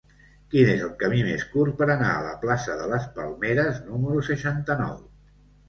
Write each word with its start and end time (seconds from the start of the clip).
Quin 0.53 0.69
és 0.69 0.79
el 0.85 0.95
camí 1.03 1.19
més 1.27 1.43
curt 1.51 1.77
per 1.83 1.89
anar 1.97 2.09
a 2.15 2.25
la 2.29 2.33
plaça 2.47 2.79
de 2.81 2.89
les 2.95 3.07
Palmeres 3.21 3.81
número 3.93 4.27
seixanta-nou? 4.33 5.01